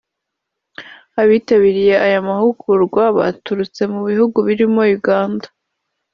[1.21, 5.47] Abitabiriye aya mahugurwa baturutse mu bihugu birimo Uganda